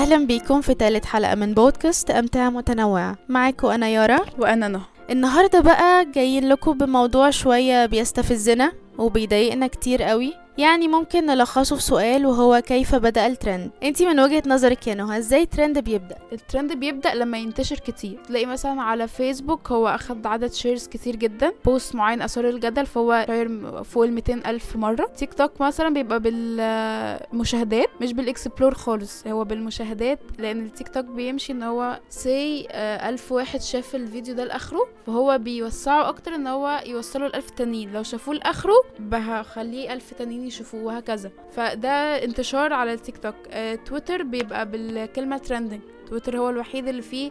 [0.00, 4.20] أهلا بيكم في تالت حلقة من بودكاست أمتعة متنوعة معاكم أنا يارا.
[4.38, 4.80] وأنا نهى.
[5.10, 10.34] النهاردة بقى جايين لكم بموضوع شوية بيستفزنا وبيضايقنا كتير قوي.
[10.58, 13.70] يعني ممكن نلخصه في سؤال وهو كيف بدأ الترند.
[13.82, 18.18] انتي من وجهة نظرك يا نهى إزاي الترند بيبدأ؟ الترند بيبدأ لما ينتشر كتير.
[18.28, 23.24] تلاقي مثلا على فيسبوك هو أخد عدد shares كتير جدا بوست معين أثار الجدل فهو
[23.26, 25.10] share فوق ال 200 ألف مرة.
[25.16, 31.52] تيك توك مثلا بيبقى بالمشاهدات مش بال explore خالص هو بالمشاهدات لأن التيك توك بيمشي
[31.52, 32.66] إن هو سي
[33.08, 37.92] ألف واحد شاف الفيديو ده لآخره فهو بيوسعه أكتر إن هو يوصله لألف تانيين.
[37.92, 40.39] لو شافوه لآخره بخليه ألف تانيين.
[40.46, 41.30] يشوفوه وهكذا.
[41.50, 43.34] فده انتشار على التيك توك.
[43.50, 47.30] آه، تويتر بيبقى بالكلمة trending تويتر هو الوحيد اللي فيه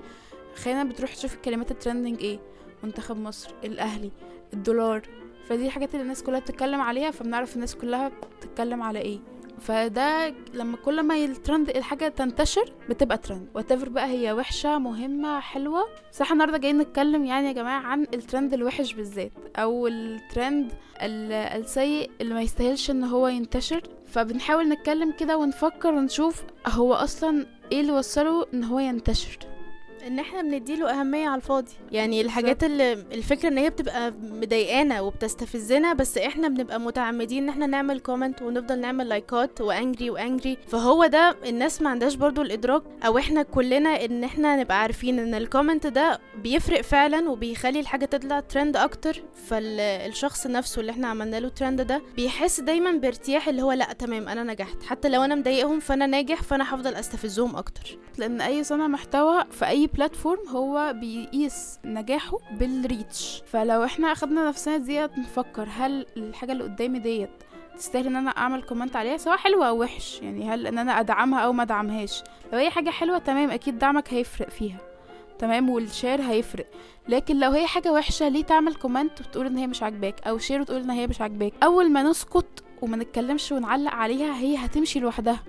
[0.56, 2.40] خلينا بتروح تشوف الكلمات ال trending إيه.
[2.84, 4.12] منتخب مصر الأهلي
[4.54, 5.02] الدولار.
[5.46, 9.20] فدي الحاجات اللي الناس كلها بتتكلم عليها فبنعرف الناس كلها بتتكلم على إيه.
[9.60, 15.86] فده لما كل ما الترند الحاجة تنتشر بتبقى ترند وتفر بقى هي وحشة مهمة حلوة.
[16.22, 22.12] إحنا النهارده جايين نتكلم يعني يا جماعة عن الترند الوحش بالذات أو الترند ال- السيء
[22.22, 23.82] اللي ما يستاهلش إن هو ينتشر.
[24.08, 29.38] فبنحاول نتكلم كده ونفكر ونشوف هو أصلا إيه اللي وصله إن هو ينتشر.
[30.08, 31.72] ان إحنا بنديله اهمية على الفاضي.
[31.92, 37.66] يعني الحاجات اللي الفكرة ان هي بتبقى مضايقانا وبتستفزنا بس إحنا بنبقى متعمدين ان إحنا
[37.68, 42.42] نعمل comment ونفضل نعمل لايكات و angry و angry فهو ده الناس ما عندهاش برضو
[42.42, 47.80] الإدراك أو إحنا كلنا ان إحنا نبقى عارفين ان ال comment ده بيفرق فعلا وبيخلي
[47.80, 49.24] الحاجة تطلع ترند أكتر.
[49.48, 54.28] فالشخص نفسه اللي إحنا عملنا له ترند ده بيحس دايما بارتياح اللي هو لأ تمام
[54.28, 54.84] أنا نجحت.
[54.84, 57.98] حتى لو أنا مضايقهم فأنا ناجح فأنا هفضل أستفزهم أكتر.
[58.18, 64.48] لأن أي صانع محتوى في أي platform هو بيقيس نجاحه بال reach فلو إحنا أخدنا
[64.48, 67.30] نفسنا ديت نفكر هل الحاجة اللي قدامي ديت
[67.78, 70.22] تستاهل إن أنا أعمل comment عليها سواء حلوة أو وحش.
[70.22, 72.24] يعني هل إن أنا أدعمها أو ما أدعمهاش.
[72.54, 74.78] لو هي حاجة حلوة تمام أكيد دعمك هيفرق فيها.
[75.40, 76.66] تمام وال share هيفرق.
[77.08, 80.62] لكن لو هي حاجة وحشة ليه تعمل comment وتقول إن هي مش عاجباك؟ أو share
[80.62, 85.44] وتقول إن هي مش عاجباك؟ أول ما نسكت وما نتكلمش ونعلق عليها هي هتمشي لوحدها.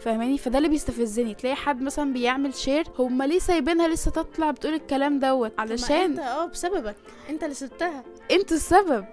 [0.00, 1.34] فاهماني؟ فده اللي بيستفزني.
[1.34, 5.72] تلاقي حد مثلا بيعمل share هما ليه سايبينها لسه تطلع بتقول الكلام دوت؟ ما انت
[5.72, 6.96] علشان آه بسببك.
[7.30, 8.04] انت اللي سبتها.
[8.30, 9.04] أنتوا السبب.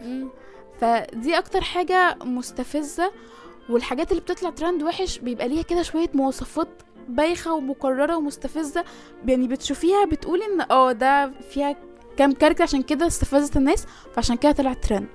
[0.81, 3.11] فدي أكتر حاجة مستفزة.
[3.69, 6.67] والحاجات اللي بتطلع ترند وحش بيبقى ليها كده شوية مواصفات
[7.09, 8.84] بايخة ومكررة ومستفزة.
[9.25, 11.75] يعني بتشوفيها بتقولي إن آه ده فيها
[12.17, 13.85] كام character عشان كده استفزت الناس
[14.16, 15.07] فعشان كده طلع ترند.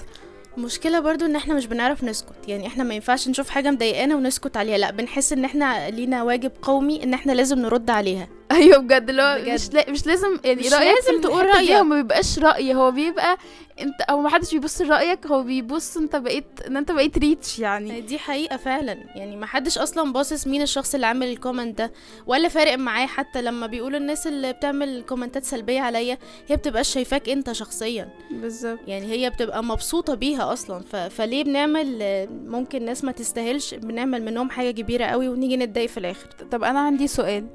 [0.57, 4.57] مشكلة برضو إن إحنا مش بنعرف نسكت يعني إحنا ما ينفعش نشوف حاجة مضايقانا ونسكت
[4.57, 9.09] عليها لأ بنحس إن إحنا لينا واجب قومي إن إحنا لازم نرد عليها أيوه بجد
[9.09, 9.55] اللي هو بجد.
[9.55, 11.47] مش لا مش لازم يعني مش رأيك لازم تقول.
[11.47, 13.37] هو ما بيبقاش رأي هو بيبقى
[13.81, 18.01] انت أو ما حدش بيبص لرأيك هو بيبص انت بقيت ان انت بقيت reach يعني.
[18.01, 18.93] دي حقيقة فعلا.
[19.15, 21.93] يعني ما حدش أصلا باصص مين الشخص اللي عامل ال comment ده
[22.27, 26.19] ولا فارق معاه حتى لما بيقولوا الناس اللي بتعمل كومنتات سلبية عليا
[26.49, 28.09] هي بتبقاش شايفاك انت شخصيا.
[28.31, 28.79] بالظبط.
[28.87, 30.81] يعني هي بتبقى مبسوطة بيها أصلا.
[30.81, 30.97] ف...
[30.97, 35.99] فليه بنعمل آه، ممكن ناس ما تستاهلش بنعمل منهم حاجة كبيرة قوي ونيجي نتضايق في
[35.99, 36.27] الآخر.
[36.51, 37.47] طب أنا عندي سؤال.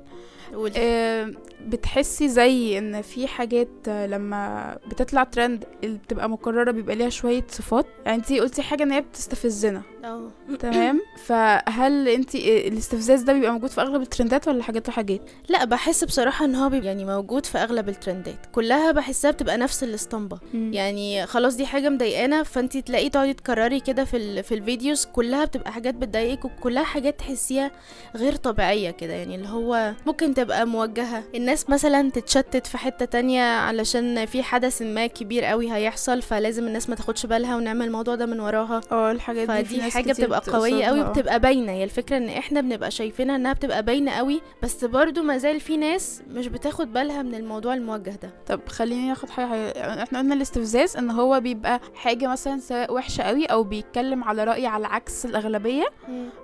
[0.77, 1.31] آه،
[1.67, 7.43] بتحسي زي إن في حاجات آه، لما بتطلع ترند اللي بتبقى مكررة بيبقى ليها شوية
[7.49, 9.81] صفات؟ يعني انتي قلتي حاجة إن هي بتستفزنا.
[10.03, 10.29] آه.
[10.59, 16.03] تمام؟ فهل انتي الاستفزاز ده بيبقى موجود في أغلب الترندات ولا حاجات وحاجات؟ لا بحس
[16.03, 18.45] بصراحة إن هو بيبقى يعني موجود في أغلب الترندات.
[18.51, 20.39] كلها بحسها بتبقى نفس الأسطمبة.
[20.53, 24.43] يعني خلاص دي حاجة مضايقانا فانتي تلاقي تقعدي تكرري كده في ال...
[24.43, 27.71] في ال videos كلها بتبقى حاجات بتضايقك وكلها حاجات تحسيها
[28.15, 29.13] غير طبيعية كده.
[29.13, 31.23] يعني اللي هو ممكن تبقى موجهة.
[31.35, 36.89] الناس مثلا تتشتت في حتة تانية علشان في حدث ما كبير قوي هيحصل فلازم الناس
[36.89, 38.81] ما تاخدش بالها ونعمل الموضوع ده من وراها.
[38.91, 41.01] آه الحاجات دي فدي كتير بتبقى قوية قوي.
[41.01, 41.71] وبتبقى باينة.
[41.71, 45.77] هي الفكرة إن إحنا بنبقى شايفينها إنها بتبقى باينة قوي بس برضو ما زال في
[45.77, 48.29] ناس مش بتاخد بالها من الموضوع الموجه ده.
[48.47, 50.03] طب خليني حاجة حاجة.
[50.03, 54.65] إحنا قلنا الاستفزاز إن هو بيبقى حاجة مثلا سواء وحشة قوي أو بيتكلم على رأي
[54.65, 55.85] على عكس الأغلبية.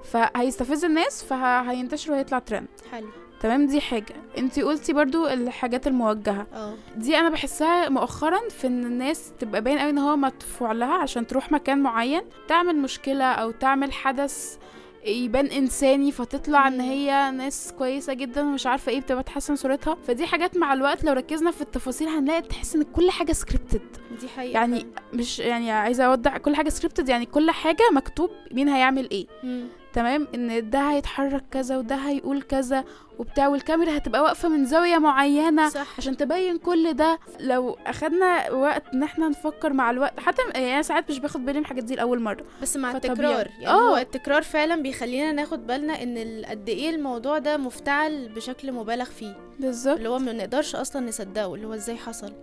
[0.03, 3.07] فهيستفز الناس فهينتشر وهيطلع ترند حلو.
[3.43, 4.15] تمام؟ دي حاجة.
[4.37, 6.47] انتي قلتي برضو الحاجات الموجهة.
[6.53, 6.73] آه.
[6.95, 11.27] دي أنا بحسها مؤخرا في إن الناس تبقى باين قوي إن هو مدفوع لها عشان
[11.27, 14.57] تروح مكان معين تعمل مشكلة أو تعمل حدث
[15.05, 16.81] يبان إنساني فتطلع إن.
[16.81, 19.97] هي ناس كويسة جدا ومش عارفة إيه بتبقى تحسن صورتها.
[20.07, 23.81] فدي حاجات مع الوقت لو ركزنا في التفاصيل هنلاقي تحس إن كل حاجة scripted
[24.21, 28.69] دي حقيقة يعني مش يعني عايزة أوضح كل حاجة سكريبتد يعني كل حاجة مكتوب مين
[28.69, 29.27] هيعمل إيه.
[29.43, 29.67] مم.
[29.93, 32.83] تمام؟ إن ده هيتحرك كذا وده هيقول كذا
[33.19, 35.87] وبتاع والكاميرا هتبقى واقفة من زاوية معينة صح.
[35.97, 37.19] عشان تبين كل ده.
[37.39, 41.63] لو أخدنا وقت إن إحنا نفكر مع الوقت حتى يعني ساعات مش باخد بالي من
[41.63, 42.43] الحاجات دي لأول مرة.
[42.61, 43.13] بس مع فطبيعي.
[43.13, 43.89] التكرار يعني آه.
[43.91, 49.35] هو التكرار فعلا بيخلينا ناخد بالنا إن قد إيه الموضوع ده مفتعل بشكل مبالغ فيه.
[49.59, 49.97] بالظبط.
[49.97, 52.33] اللي هو ما نقدرش أصلا نصدقه اللي هو إزاي حصل.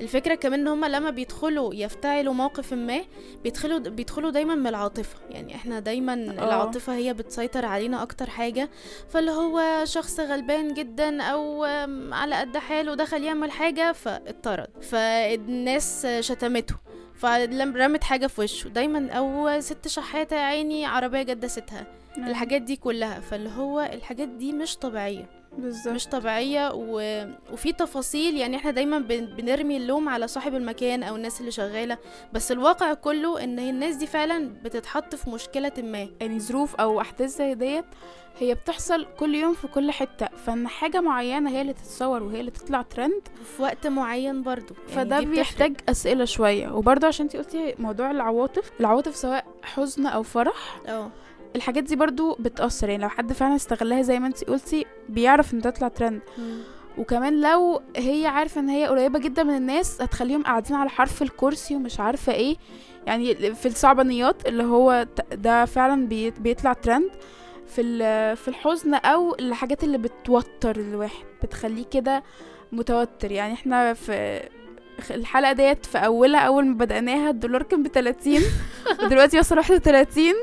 [0.00, 3.00] الفكرة كمان إن هما لما بيدخلوا يفتعلوا موقف ما
[3.42, 5.16] بيدخلوا بيدخلوا دايما من العاطفة.
[5.30, 8.70] يعني إحنا دايما العاطفة هي بتسيطر علينا أكتر حاجة
[9.08, 11.64] فاللي هو شخص غلبان جدا أو
[12.12, 14.70] على قد حاله دخل يعمل حاجة فاتطرد.
[14.82, 16.74] فالناس شتمته
[17.14, 18.68] فرمت حاجة في وشه.
[18.68, 21.86] دايما أو ست شحاتة يا عيني عربية جدستها.
[22.16, 23.20] الحاجات دي كلها.
[23.20, 25.39] فاللي هو الحاجات دي مش طبيعية.
[25.58, 25.94] بالظبط.
[25.94, 27.24] مش طبيعية و...
[27.52, 29.26] وفي تفاصيل يعني إحنا دايما بن...
[29.26, 31.98] بنرمي اللوم على صاحب المكان أو الناس اللي شغالة
[32.32, 36.08] بس الواقع كله إن الناس دي فعلا بتتحط في مشكلة ما.
[36.20, 37.84] يعني ظروف أو أحداث زي ديت
[38.38, 42.50] هي بتحصل كل يوم في كل حتة فإن حاجة معينة هي اللي تتصور وهي اللي
[42.50, 44.74] تطلع ترند في وقت معين برضو.
[44.88, 45.20] يعني فده.
[45.20, 46.68] بيحتاج أسئلة شوية.
[46.68, 51.10] وبرضه عشان انتي قلتي موضوع العواطف العواطف سواء حزن أو فرح آه.
[51.56, 52.88] الحاجات دي برضو بتأثر.
[52.88, 56.20] يعني لو حد فعلا استغلها زي ما انتي قلتي بيعرف إن تطلع ترند.
[56.98, 61.76] وكمان لو هي عارفة إن هي قريبة جدا من الناس هتخليهم قاعدين على حرف الكرسي
[61.76, 62.56] ومش عارفة إيه.
[63.06, 67.10] يعني في الصعبانيات اللي هو ده فعلا بي- بيطلع ترند.
[67.66, 72.22] في ال- في الحزن أو الحاجات اللي بتوتر الواحد بتخليه كده
[72.72, 73.32] متوتر.
[73.32, 74.40] يعني إحنا في
[75.10, 78.42] الحلقة ديت في أولها أول ما بدأناها الدولار كان بتلاتين.
[79.04, 80.34] ودلوقتي وصل واحد وتلاتين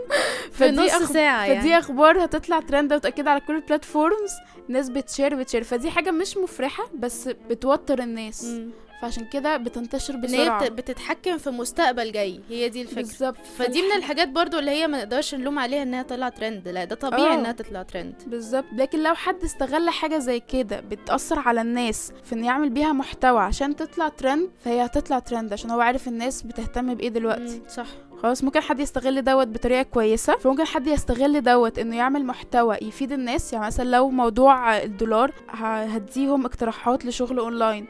[0.57, 1.61] في نص ساعة يعني.
[1.61, 4.31] فدي أخبار هتطلع ترند وتأكد على كل ال platforms
[4.69, 5.63] ناس بت share بت share.
[5.63, 8.43] فدي حاجة مش مفرحة بس بتوتر الناس.
[8.45, 8.69] مم.
[9.01, 10.63] فعشان كده بتنتشر هي بسرعة.
[10.65, 12.41] بت- بتتحكم في مستقبل جاي.
[12.49, 12.95] هي دي الفكرة.
[13.01, 13.37] بالظبط.
[13.57, 16.67] فدي من الحاجات برضو اللي هي ما نقدرش نلوم عليها إنها تطلع ترند.
[16.67, 17.33] لا ده طبيعي آه.
[17.33, 18.13] إنها تطلع ترند.
[18.27, 18.65] بالظبط.
[18.73, 23.39] لكن لو حد استغل حاجة زي كده بتأثر على الناس في إنه يعمل بيها محتوى
[23.39, 27.61] عشان تطلع ترند فهي هتطلع ترند عشان هو عارف الناس بتهتم بإيه دلوقتي.
[27.69, 27.87] صح.
[28.23, 30.37] خلاص ممكن حد يستغل دوت بطريقة كويسة.
[30.37, 33.53] فممكن حد يستغل دوت إنه يعمل محتوى يفيد الناس.
[33.53, 37.87] يعني مثلا لو موضوع الدولار هديهم اقتراحات لشغل أونلاين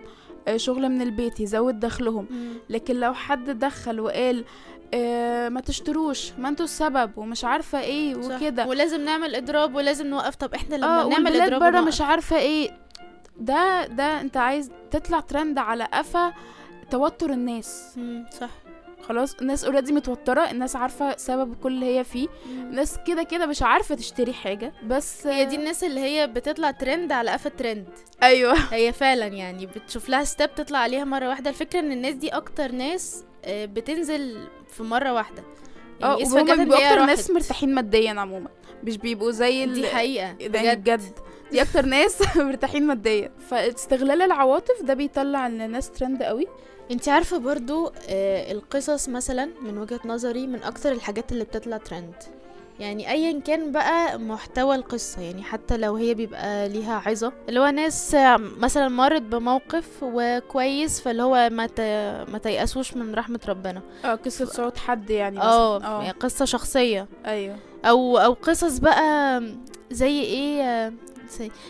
[0.47, 2.27] آه، شغل من البيت يزود دخلهم.
[2.69, 4.45] لكن لو حد دخل وقال
[4.93, 8.15] آه ما تشتروش ما أنتوا السبب ومش عارفة إيه.
[8.15, 8.67] وكده.
[8.67, 10.35] ولازم نعمل إضراب ولازم نوقف.
[10.35, 11.81] طب إحنا لما آه نعمل إضراب بره.
[11.81, 12.71] مش عارفة إيه.
[13.39, 16.33] ده ده أنت عايز تطلع ترند على قفا
[16.91, 17.99] توتر الناس.
[18.39, 18.49] صح.
[19.01, 22.27] خلاص الناس already متوترة الناس عارفة سبب كل اللي هي فيه.
[22.47, 27.11] الناس كده كده مش عارفة تشتري حاجة بس هي دي الناس اللي هي بتطلع ترند
[27.11, 27.87] على قفا ترند
[28.23, 28.53] أيوه.
[28.73, 31.49] هي فعلا يعني بتشوف لها step تطلع عليها مرة واحدة.
[31.49, 35.43] الفكرة إن الناس دي أكتر ناس آه، بتنزل في مرة واحدة.
[36.03, 37.05] آه guess وهم بيبقوا أكتر.
[37.05, 38.49] ناس مرتاحين ماديا عموما.
[38.83, 39.65] مش بيبقوا زي.
[39.65, 40.79] دي حقيقة ده بجد.
[40.83, 41.01] بجد.
[41.51, 43.31] دي أكتر ناس مرتاحين ماديا.
[43.49, 46.47] فاستغلال العواطف ده بيطلع الناس ترند قوي.
[46.91, 52.13] انت عارفة برضو آه، القصص مثلا من وجهة نظري من أكتر الحاجات اللي بتطلع ترند
[52.79, 57.33] يعني ايا كان بقى محتوى القصة يعني حتى لو هي بيبقى ليها عظة.
[57.49, 63.15] اللي هو ناس آه، مثلا مرت بموقف وكويس فاللي هو ما ت- ما تيأسوش من
[63.15, 63.81] رحمة ربنا.
[64.05, 65.41] آه قصة صوت حد يعني.
[65.41, 66.01] آه.
[66.03, 67.07] يعني قصة شخصية.
[67.25, 67.55] أيوه.
[67.85, 69.43] أو أو قصص بقى
[69.91, 70.93] زي إيه آه،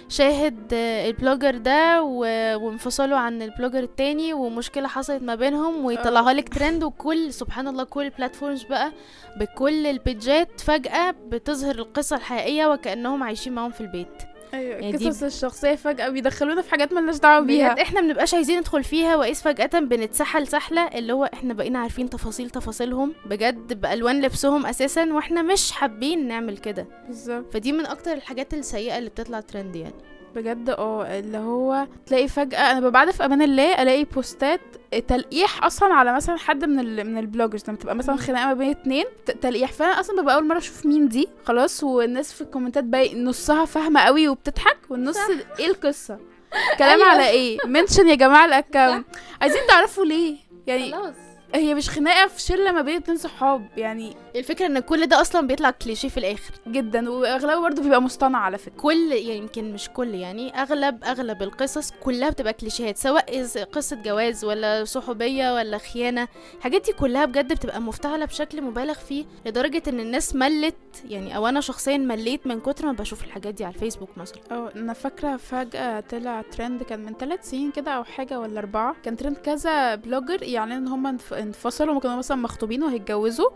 [0.10, 5.86] شاهد آه، ال blogger ده و- وانفصلوا عن ال blogger التاني ومشكلة حصلت ما بينهم
[5.86, 8.92] ويطلعوها لك ترند وكل سبحان الله كل ال platforms بقى
[9.40, 14.08] بكل ال pageات فجأة بتظهر القصة الحقيقية وكأنهم عايشين معاهم في البيت.
[14.54, 17.82] أيوه يعني قصص الشخصية فجأة بيدخلونا في حاجات ملناش دعوة بيها.
[17.82, 22.50] إحنا بنبقاش عايزين ندخل فيها وإذ فجأة بنتسحل سحلة اللي هو إحنا بقينا عارفين تفاصيل
[22.50, 26.88] تفاصيلهم بجد بألوان لبسهم أساسا وإحنا مش حابين نعمل كده.
[27.08, 27.54] بالظبط.
[27.54, 29.94] فدي من أكتر الحاجات السيئة اللي بتطلع ترند يعني.
[30.36, 34.60] بجد آه اللي هو تلاقي فجأة أنا ببعد في أمان الله ألاقي postات
[35.08, 38.16] تلقيح أصلا على مثلا حد من ال من ال bloggers لما تبقى مثلا.
[38.16, 39.06] خناقة ما بين اتنين
[39.42, 39.72] تلقيح.
[39.72, 43.66] فأنا أصلا ببقى أول مرة أشوف مين دي خلاص والناس في ال commentات باقي نصها
[43.66, 45.18] فاهمة قوي وبتضحك والنص
[45.60, 46.20] إيه القصة؟
[46.80, 47.06] كلام أيوة.
[47.12, 49.06] على إيه؟ mention يا جماعة ال account
[49.42, 50.36] عايزين تعرفوا ليه؟
[50.68, 51.16] يعني خلاص.
[51.56, 55.48] هي مش خناقة في شلة ما بين اتنين صحاب يعني الفكرة إن كل ده أصلا
[55.48, 56.54] بيطلع كليشيه في الآخر.
[56.68, 58.78] جدا وأغلبه برضه بيبقى مصطنع على فكرة.
[58.78, 64.46] كل يعني يمكن مش كل يعني أغلب أغلب القصص كلها بتبقى كليشيهات سواء قصة جواز
[64.46, 66.28] ولا صحوبية ولا خيانة
[66.58, 70.76] الحاجات دي كلها بجد بتبقى مفتعلة بشكل مبالغ فيه لدرجة إن الناس ملت
[71.10, 74.38] يعني أو أنا شخصيا مليت من كتر ما بشوف الحاجات دي على الفيسبوك مثلا.
[74.52, 78.96] آه أنا فاكرة فجأة طلع ترند كان من ثلاث سنين كده أو حاجة ولا أربعة
[79.04, 83.50] كان ترند كذا blogger يعني إن هم انفصلوا هما كانوا مثلا مخطوبين وهيتجوزوا.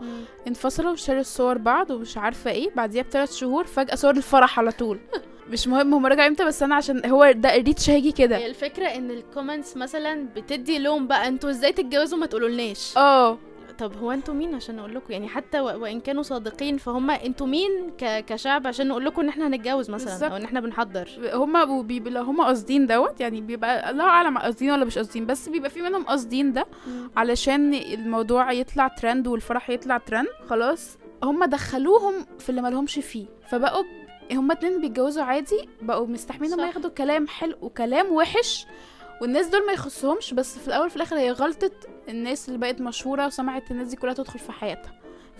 [0.48, 2.70] انفصلوا وشالوا صور بعض ومش عارفة إيه.
[2.76, 4.98] بعديها بثلاث شهور فجأة صور الفرح على طول.
[5.52, 8.36] مش مهم هما رجعوا إمتى بس أنا عشان هو ده ال reach هيجي كده.
[8.36, 13.38] هي الفكرة إن ال comments مثلا بتدي لوم بقى أنتوا إزاي تتجوزوا ما تقولولناش آه.
[13.82, 17.46] طب هو أنتوا مين عشان نقول لكم يعني حتى و- وان كانوا صادقين فهم أنتوا
[17.46, 18.24] مين ك...
[18.24, 20.30] كشعب عشان نقول لكم ان إحنا هنتجوز مثلا بالظبط.
[20.30, 21.08] أو ان إحنا بنحضر
[21.68, 25.70] وبيبقى لو هما قاصدين دوت يعني بيبقى الله أعلم قاصدين ولا مش قاصدين بس بيبقى
[25.70, 26.66] في منهم قاصدين ده
[27.16, 33.84] علشان الموضوع يطلع ترند والفرح يطلع ترند خلاص هما دخلوهم في اللي مالهمش فيه فبقوا
[34.32, 36.68] هما اتنين بيتجوزوا عادي بقوا مستحملين هما صح.
[36.68, 38.66] ياخدوا كلام حلو وكلام وحش
[39.22, 41.70] والناس دول ما يخصهمش بس في الأول وفي الآخر هي غلطة
[42.08, 44.92] الناس اللي بقت مشهورة وسمعت الناس دي كلها تدخل في حياتها.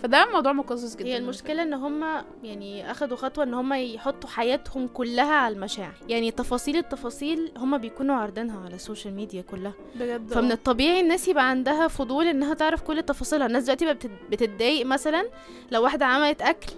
[0.03, 1.05] فده موضوع مقزز جدا.
[1.05, 2.05] هي المشكلة إن هم
[2.43, 5.93] يعني أخدوا خطوة إن هم يحطوا حياتهم كلها على المشاع.
[6.09, 9.73] يعني تفاصيل التفاصيل هم بيكونوا عارضينها على ال social media كلها.
[9.95, 10.53] بجد فمن آه.
[10.53, 13.47] الطبيعي الناس يبقى عندها فضول إنها تعرف كل تفاصيلها.
[13.47, 13.97] الناس دلوقتي بقى
[14.31, 15.25] بتتضايق مثلا
[15.71, 16.71] لو واحدة عملت أكل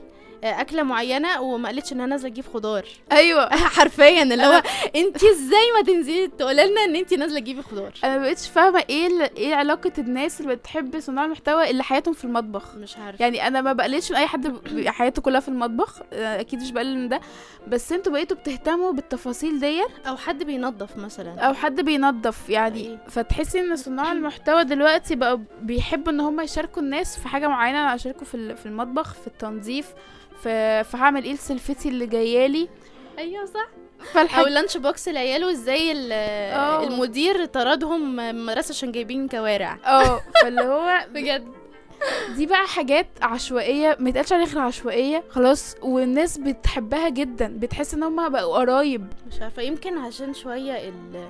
[0.46, 2.86] أكلة معينة وما قالتش انها نازله تجيب خضار.
[3.12, 4.62] أيوه حرفيا اللي هو
[5.02, 9.08] انت إزاي ما تنزلي تقولي لنا إن انت نازلة تجيبي خضار؟ أنا مبقتش فاهمة إيه
[9.08, 13.24] ال- إيه علاقة الناس اللي بتحب صناع المحتوى اللي حياتهم في المطبخ؟ مش عارفة.
[13.24, 14.54] يعني أنا ما بقللش من أي حد
[14.88, 17.22] حياته كلها في المطبخ آه، أكيد مش بقلل من ده
[17.68, 21.40] بس أنتوا بقيتوا بتهتموا بالتفاصيل ديت؟ أو حد بينظف مثلا.
[21.40, 22.98] أو حد بينظف يعني إيه.
[23.10, 27.90] فتحسي إن صناع المحتوى دلوقتي بقوا بيحبوا إن هم يشاركوا الناس في حاجة معينة أنا
[28.36, 29.86] ال- في المطبخ في التنظيف
[30.44, 32.70] في في هعمل إيه لسلفتي اللي جايالي.
[33.18, 33.68] أيوه صح.
[34.00, 36.12] أو فالحاجة لانش بوكس العيال وإزاي ال-.
[36.88, 39.77] المدير طردهم من المدرسة عشان جايبين كوارع.
[39.86, 41.48] آه فاللي هو بجد.
[42.36, 45.24] دي بقى حاجات عشوائية ما يتقالش عليها غير عشوائية.
[45.30, 49.08] خلاص والناس بتحبها جدا بتحس إن هم بقوا قرايب.
[49.27, 51.30] مش عارفة يمكن عشان شوية ال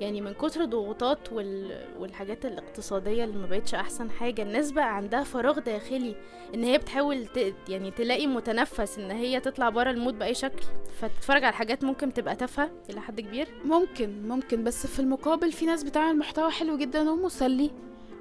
[0.00, 1.84] يعني من كتر الضغوطات وال...
[1.98, 6.14] والحاجات الاقتصادية اللي ما بقتش أحسن حاجة الناس بقى عندها فراغ داخلي
[6.54, 7.54] إن هي بتحاول ت...
[7.68, 10.62] يعني تلاقي متنفس إن هي تطلع بره المود بأي شكل.
[11.00, 14.64] فتتفرج على حاجات ممكن تبقى تافهة إلى حد كبير؟ ممكن ممكن.
[14.64, 17.70] بس في المقابل في ناس بتعمل محتوى حلو جدا ومسلي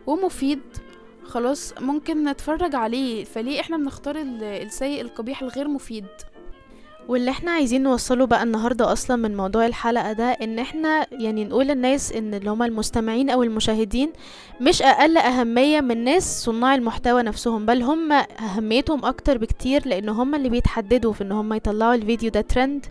[0.07, 0.62] ومفيد.
[1.24, 3.24] خلاص ممكن نتفرج عليه.
[3.24, 6.05] فليه إحنا بنختار ال- السيء القبيح الغير مفيد؟
[7.08, 11.66] واللي إحنا عايزين نوصله بقى النهارده أصلا من موضوع الحلقة ده إن إحنا يعني نقول
[11.68, 14.10] للناس إن اللي هما المستمعين أو المشاهدين
[14.62, 20.36] مش أقل أهمية من ناس صناع المحتوى نفسهم بل هم أهميتهم أكتر بكتير لأن هم
[20.36, 22.86] اللي بيتحددوا في إن هم يطلعوا الفيديو ده ترند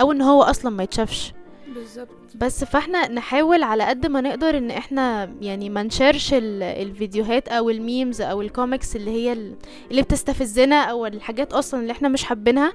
[0.00, 1.32] أو إن هو أصلا ما يتشافش.
[1.74, 2.08] بالظبط.
[2.34, 7.70] بس فاحنا نحاول على قد ما نقدر إن إحنا يعني ما نشارش ال- الفيديوهات أو
[7.70, 9.54] ال memes أو الكوميكس اللي هي ال-
[9.90, 12.72] اللي بتستفزنا أو الحاجات أصلا اللي إحنا مش حابينها.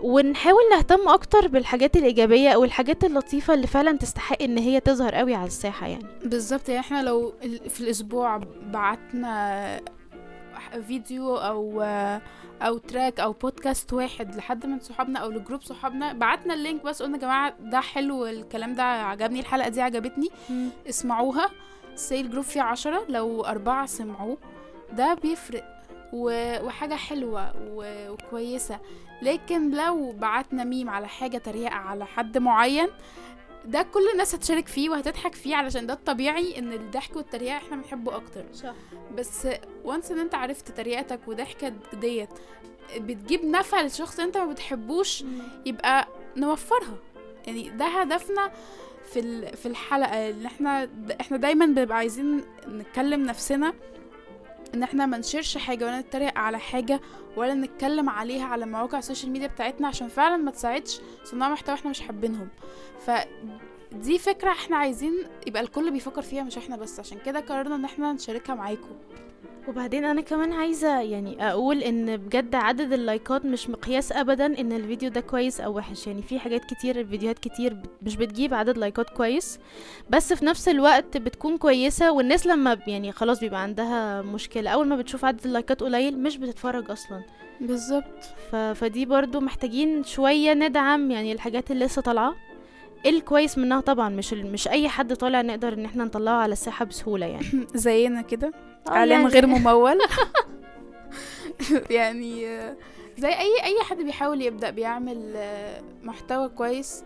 [0.00, 5.34] ونحاول نهتم أكتر بالحاجات الإيجابية أو الحاجات اللطيفة اللي فعلا تستحق إن هي تظهر قوي
[5.34, 6.06] على الساحة يعني.
[6.24, 7.32] بالظبط يعني إحنا لو
[7.68, 9.80] في الأسبوع بعتنا
[10.86, 11.82] فيديو أو
[12.62, 17.02] أو track أو بودكاست واحد لحد من صحابنا أو لجروب صحابنا بعتنا ال link بس
[17.02, 20.28] قلنا يا جماعة ده حلو الكلام ده عجبني الحلقة دي عجبتني
[20.88, 21.50] اسمعوها.
[21.94, 24.36] say الجروب فيه عشرة لو أربعة سمعوه.
[24.92, 25.73] ده بيفرق.
[26.14, 27.52] وحاجة حلوة.
[28.10, 28.80] وكويسة.
[29.22, 32.88] لكن لو بعتنا ميم على حاجة تريقة على حد معين
[33.64, 38.16] ده كل الناس هتشارك فيه وهتضحك فيه علشان ده الطبيعي إن الضحك والتريقة إحنا بنحبه
[38.16, 38.44] أكتر.
[38.52, 38.74] صح.
[39.16, 39.48] بس
[39.84, 42.28] once إن أنت عرفت تريقتك وضحكك ديت
[42.96, 45.24] بتجيب نفع للشخص أنت ما بتحبوش
[45.66, 46.96] يبقى نوفرها.
[47.46, 48.50] يعني ده هدفنا
[49.12, 50.88] في في الحلقة اللي إحنا
[51.20, 53.74] إحنا دايما بنبقى عايزين نتكلم نفسنا
[54.74, 57.00] إن إحنا ما نشيرش حاجة ولا نتريق على حاجة
[57.36, 61.74] ولا نتكلم عليها على مواقع ال social media بتاعتنا عشان فعلا ما تساعدش صناع محتوى
[61.74, 62.48] إحنا مش حابينهم.
[63.06, 63.10] ف
[63.92, 65.14] دي فكرة إحنا عايزين
[65.46, 68.96] يبقى الكل بيفكر فيها مش إحنا بس عشان كده قررنا إن إحنا نشاركها معاكم.
[69.68, 75.10] وبعدين أنا كمان عايزة يعني أقول إن بجد عدد اللايكات مش مقياس ابدا إن الفيديو
[75.10, 76.06] ده كويس أو وحش.
[76.06, 79.58] يعني في حاجات كتير فيديوهات كتير مش بتجيب عدد لايكات كويس.
[80.10, 84.70] بس في نفس الوقت بتكون كويسة والناس لما يعني خلاص بيبقى عندها مشكلة.
[84.70, 87.22] أول ما بتشوف عدد اللايكات قليل مش بتتفرج أصلا.
[87.60, 88.22] بالظبط.
[88.50, 88.56] ف...
[88.56, 92.34] فدي برضو محتاجين شوية ندعم يعني الحاجات اللي لسه طالعة.
[93.06, 97.26] الكويس منها طبعا مش مش أي حد طالع نقدر إن إحنا نطلعه على الساحة بسهولة
[97.26, 97.46] يعني.
[97.74, 98.52] زينا كده.
[98.88, 99.98] اعلام يعني- غير ممول.
[101.90, 102.76] يعني آه،
[103.18, 107.04] زي أي أي حد بيحاول يبدأ بيعمل آه، محتوى كويس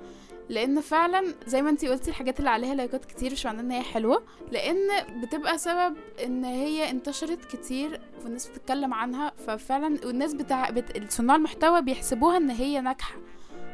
[0.48, 3.82] لأن فعلا زي ما انتي قلتي الحاجات اللي عليها لايكات كتير مش معناه إن هي
[3.82, 4.76] حلوة لأن
[5.22, 11.12] بتبقى سبب إن هي انتشرت كتير والناس بتتكلم عنها ففعلا والناس بتاع بت...
[11.12, 13.14] صناع المحتوى بيحسبوها إن هي ناجحة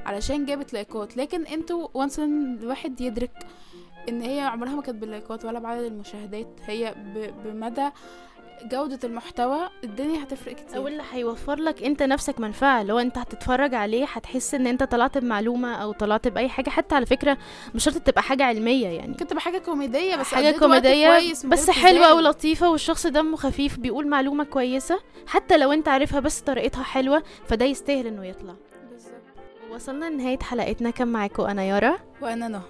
[0.06, 1.16] علشان جابت لايكات.
[1.16, 3.46] لكن أنتوا وانس ان الواحد يدرك
[4.08, 7.30] إن هي عمرها ما كانت باللايكات ولا بعدد المشاهدات هي ب...
[7.44, 7.88] بمدى
[8.64, 13.74] جودة المحتوى الدنيا هتفرق كتير أو اللي هيوفر لك أنت نفسك منفعة لو أنت هتتفرج
[13.74, 17.38] عليه هتحس إن أنت طلعت بمعلومة أو طلعت بأي حاجة حتى على فكرة
[17.74, 21.68] مش شرط تبقى حاجة علمية يعني ممكن تبقى حاجة كوميدية بس وقت كوميدية كويس مش
[21.68, 22.12] ابتذال.
[22.16, 27.64] ولطيفة والشخص دمه خفيف بيقول معلومة كويسة حتى لو أنت عارفها بس طريقتها حلوة فده
[27.64, 28.54] يستاهل إنه يطلع.
[29.74, 30.90] وصلنا لنهاية حلقتنا.
[30.90, 31.98] كان معاكم أنا يارا.
[32.22, 32.60] وأنا نهى.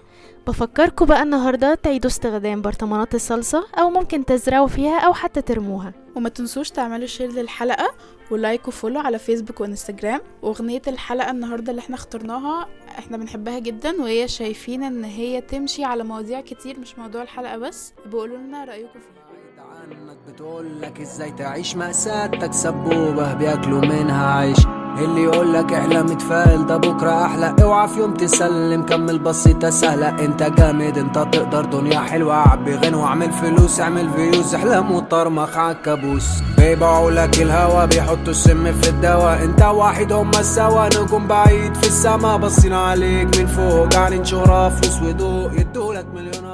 [0.47, 5.93] بفكركم بقى النهارده تعيدوا استخدام برطمانات الصلصة أو ممكن تزرعوا فيها أو حتى ترموها.
[6.17, 7.95] وما تنسوش تعملوا share للحلقة
[8.31, 10.21] و like و follow على فيسبوك وإنستجرام.
[10.43, 12.69] وأغنية الحلقة النهاردة اللي إحنا اخترناها
[12.99, 17.93] إحنا بنحبها جدا وهي شايفين إن هي تمشي على مواضيع كتير مش موضوع الحلقة بس.
[18.07, 19.65] بيقولوا لنا رأيكم فيها.
[19.65, 24.59] عنك بتقولك إزاي تعيش مأساتك سبوبة بياكلوا منها عيش.
[24.99, 27.55] اللي يقولك احلم اتفائل ده بكرة أحلى.
[27.63, 30.09] اوعى في يوم تسلم كمل بسيطة سهلة.
[30.09, 32.35] انت جامد انت تقدر دنيا حلوة.
[32.35, 34.55] عبي غنى واعمل فلوس اعمل فيوز.
[34.55, 36.25] احلم وطرمخ عالكابوس
[36.59, 39.45] بيبيعوا لك الهوا بيحطوا السم في الدواء.
[39.45, 40.87] انت واحد هما سوا.
[40.87, 43.95] نجوم بعيد في السما باصين عليك من فوق.
[43.95, 46.54] قاعدين شهرة فلوس وضوء يدولك مليونات